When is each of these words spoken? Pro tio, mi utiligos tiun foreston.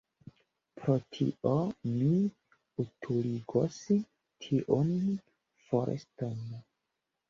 Pro 0.79 0.95
tio, 1.17 1.51
mi 1.91 2.09
utiligos 2.87 3.81
tiun 4.01 4.93
foreston. 5.69 6.47